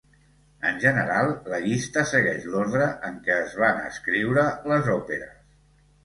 En 0.67 0.77
general, 0.83 1.27
la 1.51 1.59
llista 1.65 2.03
segueix 2.11 2.47
l'ordre 2.53 2.87
en 3.09 3.19
què 3.27 3.35
es 3.41 3.53
van 3.65 3.83
escriure 3.89 4.47
les 4.73 4.89
òperes. 4.95 5.37